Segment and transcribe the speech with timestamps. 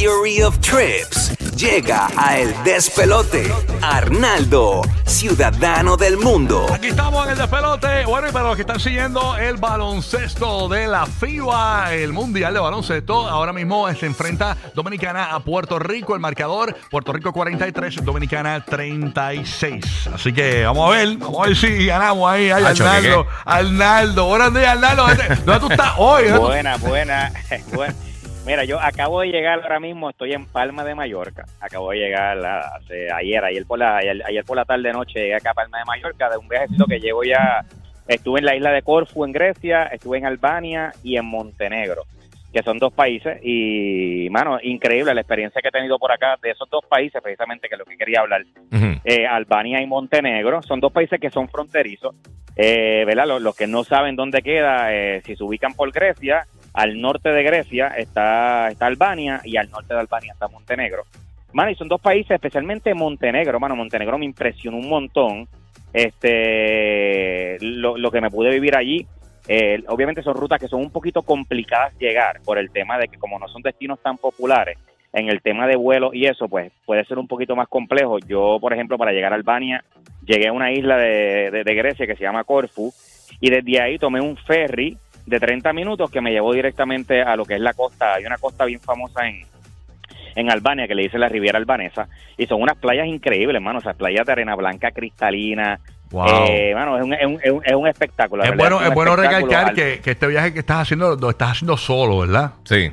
[0.00, 1.36] Diary of Trips.
[1.56, 3.52] Llega a El Despelote.
[3.82, 6.66] Arnaldo, ciudadano del mundo.
[6.72, 8.06] Aquí estamos en el despelote.
[8.06, 12.60] Bueno, y para los que están siguiendo el baloncesto de la FIBA, el Mundial de
[12.60, 16.14] Baloncesto, ahora mismo se enfrenta Dominicana a Puerto Rico.
[16.14, 19.84] El marcador, Puerto Rico 43, Dominicana 36.
[20.14, 22.50] Así que vamos a ver, vamos a ver si ganamos ahí.
[22.50, 24.24] Ay, Acho, Arnaldo, Arnaldo.
[24.24, 25.06] Buenos días, Arnaldo.
[25.44, 26.22] ¿Dónde tú estás hoy?
[26.24, 27.32] ¿Dónde tú- Buena, buena.
[27.74, 27.94] buena.
[28.46, 31.44] Mira, yo acabo de llegar ahora mismo, estoy en Palma de Mallorca.
[31.60, 35.34] Acabo de llegar hace, ayer, ayer por la ayer, ayer por la tarde noche llegué
[35.34, 37.64] acá a Palma de Mallorca de un viajecito que llevo ya.
[38.08, 42.02] Estuve en la isla de Corfu en Grecia, estuve en Albania y en Montenegro,
[42.52, 46.50] que son dos países y, mano, increíble la experiencia que he tenido por acá de
[46.50, 48.42] esos dos países, precisamente que es lo que quería hablar.
[49.04, 52.16] Eh, Albania y Montenegro son dos países que son fronterizos.
[52.56, 53.28] Eh, ¿verdad?
[53.28, 56.46] Los, los que no saben dónde queda, eh, si se ubican por Grecia,
[56.80, 61.04] al norte de Grecia está, está Albania y al norte de Albania está Montenegro.
[61.52, 65.48] Mano, y son dos países, especialmente Montenegro, mano, Montenegro me impresionó un montón.
[65.92, 69.06] Este, lo, que me pude vivir allí.
[69.48, 73.18] Eh, obviamente son rutas que son un poquito complicadas llegar por el tema de que
[73.18, 74.78] como no son destinos tan populares,
[75.12, 78.18] en el tema de vuelo y eso, pues puede ser un poquito más complejo.
[78.20, 79.82] Yo, por ejemplo, para llegar a Albania,
[80.24, 82.92] llegué a una isla de, de- de Grecia que se llama Corfu
[83.40, 84.96] y desde ahí tomé un ferry
[85.30, 88.14] de 30 minutos que me llevó directamente a lo que es la costa.
[88.14, 89.42] Hay una costa bien famosa en,
[90.34, 93.78] en Albania que le dice la Riviera Albanesa y son unas playas increíbles, hermano.
[93.78, 95.78] O sea, playas de arena blanca cristalina.
[96.10, 96.26] Wow.
[96.48, 98.42] Eh, mano, es un, es, un, es un- es un espectáculo.
[98.42, 101.14] es bueno, un es bueno espectáculo recalcar al- que, que este viaje que estás haciendo
[101.16, 102.52] lo estás haciendo solo, ¿verdad?
[102.64, 102.90] Sí.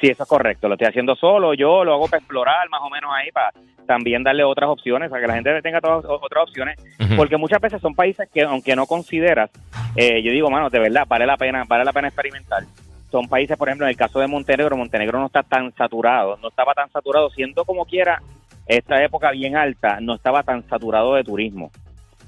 [0.00, 0.68] Sí, eso es correcto.
[0.68, 1.54] Lo estoy haciendo solo.
[1.54, 3.50] Yo lo hago para explorar más o menos ahí, para
[3.86, 6.76] también darle otras opciones, para que la gente tenga todas otras opciones.
[7.16, 9.50] Porque muchas veces son países que, aunque no consideras,
[9.96, 12.62] eh, yo digo, mano, de verdad, vale la pena, vale la pena experimentar.
[13.10, 16.48] Son países, por ejemplo, en el caso de Montenegro, Montenegro no está tan saturado, no
[16.48, 18.20] estaba tan saturado, siendo como quiera
[18.66, 21.70] esta época bien alta, no estaba tan saturado de turismo.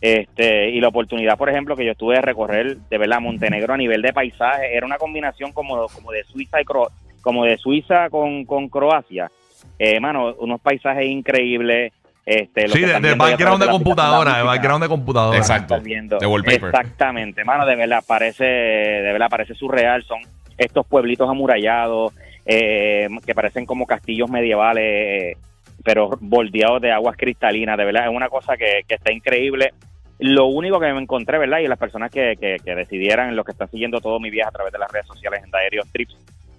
[0.01, 3.77] Este, y la oportunidad, por ejemplo, que yo estuve de recorrer de verdad Montenegro a
[3.77, 6.91] nivel de paisaje, era una combinación como, como de Suiza y Cro-
[7.21, 9.29] como de Suiza con, con Croacia.
[9.77, 11.93] Eh, mano, unos paisajes increíbles.
[12.31, 15.39] Este, lo Sí, que de, de background de computadora, de background de computadora.
[15.39, 15.81] Exacto.
[15.81, 16.19] viendo.
[16.19, 16.69] De wallpaper.
[16.69, 20.05] Exactamente, mano, de verdad parece, de verdad parece surreal.
[20.05, 20.19] Son
[20.59, 22.13] estos pueblitos amurallados
[22.45, 25.37] eh, que parecen como castillos medievales, eh,
[25.83, 27.79] pero bordeados de aguas cristalinas.
[27.79, 29.73] De verdad es una cosa que, que está increíble.
[30.19, 31.61] Lo único que me encontré, ¿verdad?
[31.61, 34.53] Y las personas que, que, que decidieran, los que están siguiendo todo mi viaje a
[34.53, 36.19] través de las redes sociales en Diario Trips,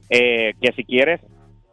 [0.10, 1.22] eh, que si quieres,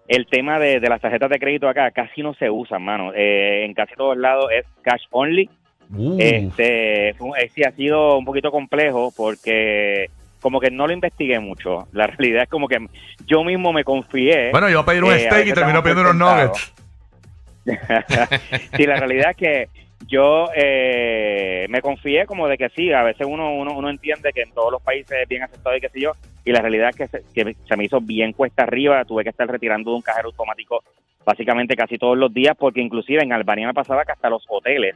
[0.08, 3.12] el tema de, de las tarjetas de crédito acá casi no se usan, mano.
[3.14, 5.48] Eh, en casi todos lados es cash only.
[5.90, 11.38] Uh, Este, eh, sí ha sido un poquito complejo porque como que no lo investigué
[11.40, 11.88] mucho.
[11.92, 12.78] La realidad es como que
[13.26, 14.50] yo mismo me confié.
[14.50, 16.72] bueno, yo iba a pedir un eh, steak y terminó pidiendo unos nuggets.
[18.76, 19.68] sí, la realidad es que
[20.06, 24.42] yo eh, me confié como de que sí, a veces uno, uno, uno entiende que
[24.42, 26.12] en todos los países es bien aceptado y qué sé yo,
[26.46, 29.30] y la realidad es que se, que se me hizo bien cuesta arriba, tuve que
[29.30, 30.82] estar retirando de un cajero automático
[31.24, 34.94] básicamente casi todos los días, porque inclusive en Albania me pasaba que hasta los hoteles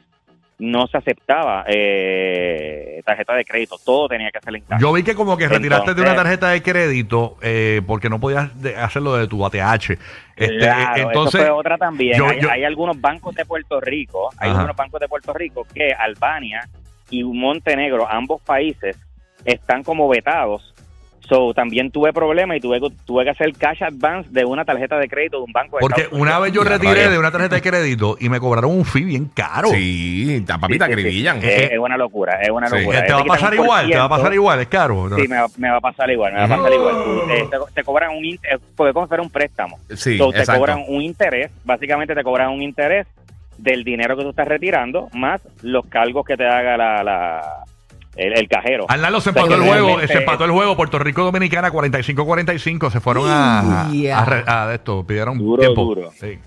[0.60, 4.62] no se aceptaba eh, tarjeta de crédito, todo tenía que hacer en.
[4.78, 8.50] Yo vi que como que retiraste de una tarjeta de crédito eh, porque no podías
[8.76, 9.90] hacerlo de tu ATH.
[10.36, 12.16] Este, Claro, eh, eso entonces, fue otra también.
[12.16, 15.66] yo- hay, yo- hay algunos bancos de Puerto Rico, hay algunos bancos de Puerto Rico
[15.74, 16.68] que Albania
[17.10, 18.96] y Montenegro, ambos países,
[19.44, 20.74] están como vetados
[21.30, 25.08] So, también tuve problemas y tuve, tuve que hacer cash advance de una tarjeta de
[25.08, 25.76] crédito de un banco.
[25.76, 26.42] de Porque Estados una Unidos.
[26.42, 29.68] vez yo retiré de una tarjeta de crédito y me cobraron un fee bien caro.
[29.68, 30.82] Sí, papi, te Sí, sí, sí.
[30.92, 31.36] acribillan.
[31.38, 32.78] Es, es una locura, es una Sí.
[32.80, 32.98] locura.
[32.98, 33.88] Eh, ¿Te va a pasar igual?
[33.88, 34.60] ¿Te va a pasar igual?
[34.60, 35.08] Es caro.
[35.16, 36.94] Sí, me va, me va a pasar igual, me va a pasar igual.
[37.04, 39.78] Tú, eh, te, te cobran un interés, porque como fuera un préstamo.
[39.94, 43.06] Sí, So, te cobran un interés, básicamente te cobran un interés
[43.56, 47.64] del dinero que tú estás retirando, más los cargos que te haga la, la-
[48.16, 48.86] el, el cajero.
[48.88, 52.90] Arnaldo se O sea, empató el juego, se empató el juego, Puerto Rico Dominicana 45-45,
[52.90, 54.18] se fueron a, Ya.
[54.18, 55.84] a re- a de esto, pidieron Duro, tiempo.
[55.84, 56.10] duro.
[56.18, 56.38] Sí.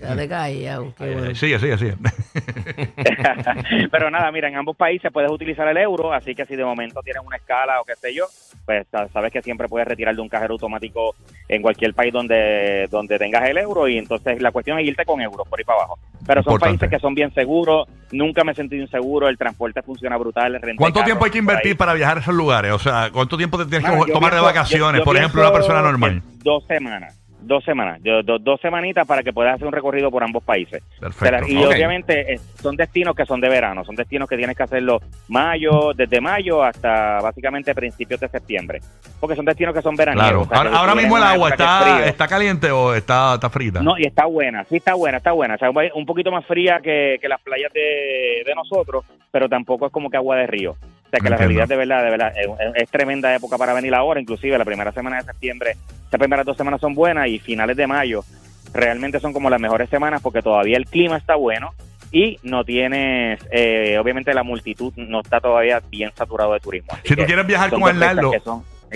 [0.98, 1.34] Bueno.
[1.34, 1.94] Sigue, sigue, sigue.
[3.90, 7.00] Pero nada, mira, en ambos países puedes utilizar el euro, así que si de momento
[7.02, 8.24] tienes una escala o qué sé yo,
[8.64, 11.14] pues sa- sabes que siempre puedes retirar de un cajero automático
[11.48, 15.20] en cualquier país donde donde tengas el euro y entonces la cuestión es irte con
[15.20, 15.98] euros por ahí para abajo.
[16.26, 16.78] Pero son Importante.
[16.78, 20.58] países que son bien seguros, nunca me he sentido inseguro, el transporte funciona brutal.
[20.76, 22.72] ¿Cuánto carros tiempo hay que invertir para viajar a esos lugares?
[22.72, 24.98] O sea, ¿cuánto tiempo te tienes que tomar de vacaciones?
[24.98, 26.22] yo- yo por ejemplo, una persona normal.
[26.42, 27.20] Dos semanas.
[27.46, 30.82] Dos semanas, yo- do- dos semanitas para que puedas hacer un recorrido por ambos países.
[30.98, 31.46] Perfecto.
[31.48, 35.00] y obviamente eh, son destinos que son de verano, son destinos que tienes que hacerlo
[35.28, 38.80] mayo, desde mayo hasta básicamente principios de septiembre,
[39.20, 40.48] porque son destinos que son veraniegos.
[40.48, 40.60] Claro.
[40.60, 43.82] o sea, que Ahora, mismo el agua está, está caliente o está, está frita.
[43.82, 45.54] No, y está buena, sí está buena, está buena.
[45.56, 49.86] O sea, un poquito más fría que, que las playas de, de nosotros, pero tampoco
[49.86, 50.72] es como que agua de río.
[50.72, 51.38] O sea, que la Entiendo.
[51.38, 52.32] realidad de verdad, de verdad,
[52.74, 54.20] es, es tremenda época para venir ahora.
[54.20, 55.74] Inclusive la primera semana de septiembre,
[56.14, 58.24] estas primeras dos semanas son buenas y finales de mayo
[58.72, 61.74] realmente son como las mejores semanas porque todavía el clima está bueno
[62.12, 66.92] y no tienes, eh, obviamente la multitud no está todavía bien saturado de turismo.
[66.92, 68.32] Así Si tú quieres viajar con Arnaldo,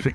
[0.01, 0.11] Sí.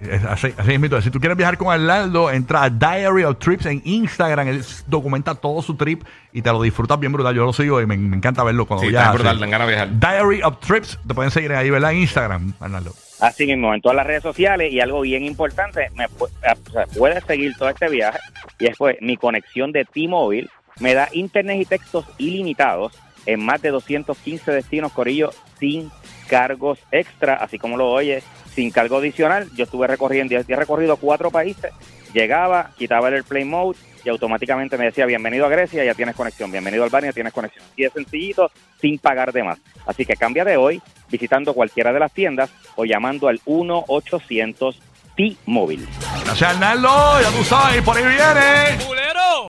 [0.00, 0.98] Es Así, así mismo.
[1.02, 4.48] Si tú quieres viajar con Arnaldo, entra a Diary of Trips en Instagram.
[4.48, 6.02] Él documenta todo su trip
[6.32, 7.34] y te lo disfrutas bien brutal.
[7.34, 9.12] Yo lo sigo y me, me encanta verlo cuando Sí, viaja.
[9.12, 9.90] brutal, viajar.
[10.00, 10.98] Diary of Trips.
[11.06, 11.92] Te pueden seguir ahí, ¿verdad?
[11.92, 12.94] En Instagram, Arnaldo.
[13.22, 17.22] Así mismo, en todas las redes sociales y algo bien importante, me pu- o puedes
[17.22, 18.18] seguir todo este viaje
[18.58, 20.48] y después mi conexión de T-Mobile
[20.80, 22.92] me da internet y textos ilimitados
[23.26, 25.30] en más de 215 destinos, Corillo,
[25.60, 25.88] sin
[26.26, 28.24] cargos extra, así como lo oyes,
[28.56, 29.48] sin cargo adicional.
[29.54, 31.70] Yo estuve recorriendo, he recorrido cuatro países,
[32.12, 36.50] llegaba, quitaba el Airplane Mode y automáticamente me decía, bienvenido a Grecia, ya tienes conexión,
[36.50, 37.64] bienvenido a Albania, tienes conexión.
[37.76, 39.60] Y es sencillito, sin pagar de más.
[39.86, 40.82] Así que cambia de hoy
[41.12, 44.74] visitando cualquiera de las tiendas o llamando al 1-800
[45.14, 45.86] T-Mobile.
[46.24, 47.20] Gracias, Arnaldo.
[47.20, 48.92] Ya tú sabes, por ahí viene.